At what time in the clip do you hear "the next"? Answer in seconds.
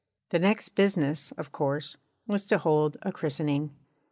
0.31-0.69